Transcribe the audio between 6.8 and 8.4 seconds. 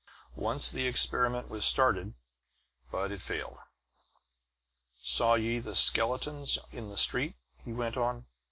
the streets?" he went on.